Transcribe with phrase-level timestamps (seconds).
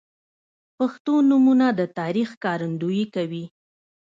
[0.77, 3.45] •پښتو نومونه د تاریخ ښکارندویي کوي.